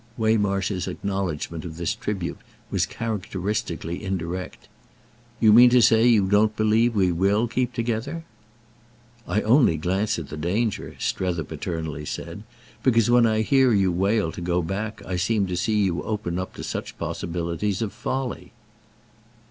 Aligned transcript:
Waymarsh's 0.17 0.87
acknowledgement 0.87 1.63
of 1.63 1.77
this 1.77 1.93
tribute 1.93 2.39
was 2.71 2.87
characteristically 2.87 4.03
indirect. 4.03 4.67
"You 5.39 5.53
mean 5.53 5.69
to 5.69 5.79
say 5.83 6.07
you 6.07 6.25
don't 6.27 6.55
believe 6.55 6.95
we 6.95 7.11
will 7.11 7.47
keep 7.47 7.71
together?" 7.71 8.25
"I 9.27 9.41
only 9.43 9.77
glance 9.77 10.17
at 10.17 10.29
the 10.29 10.37
danger," 10.37 10.95
Strether 10.97 11.43
paternally 11.43 12.05
said, 12.05 12.41
"because 12.81 13.11
when 13.11 13.27
I 13.27 13.41
hear 13.41 13.73
you 13.73 13.91
wail 13.91 14.31
to 14.31 14.41
go 14.41 14.63
back 14.63 15.05
I 15.05 15.17
seem 15.17 15.45
to 15.45 15.55
see 15.55 15.75
you 15.83 16.01
open 16.01 16.39
up 16.39 16.57
such 16.63 16.97
possibilities 16.97 17.83
of 17.83 17.93
folly." 17.93 18.53